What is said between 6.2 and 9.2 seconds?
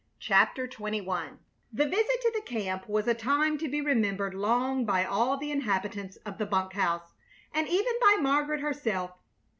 of the bunk house, and even by Margaret herself.